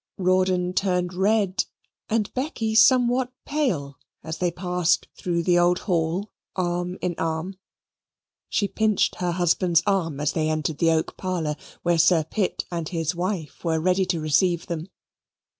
[0.17, 1.65] Rawdon turned red,
[2.09, 7.59] and Becky somewhat pale, as they passed through the old hall, arm in arm.
[8.49, 12.89] She pinched her husband's arm as they entered the oak parlour, where Sir Pitt and
[12.89, 14.89] his wife were ready to receive them.